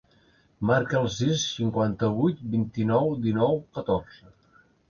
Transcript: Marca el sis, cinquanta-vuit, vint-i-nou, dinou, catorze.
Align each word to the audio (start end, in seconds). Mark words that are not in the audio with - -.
Marca 0.69 0.95
el 1.01 1.09
sis, 1.15 1.43
cinquanta-vuit, 1.59 2.41
vint-i-nou, 2.57 3.15
dinou, 3.27 3.63
catorze. 3.81 4.35